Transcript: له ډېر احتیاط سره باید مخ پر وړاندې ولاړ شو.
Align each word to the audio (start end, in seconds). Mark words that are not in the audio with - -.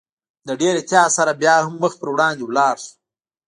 له 0.47 0.53
ډېر 0.61 0.73
احتیاط 0.77 1.09
سره 1.17 1.31
باید 1.41 1.63
مخ 1.81 1.93
پر 1.99 2.07
وړاندې 2.13 2.43
ولاړ 2.45 2.75
شو. 2.83 2.93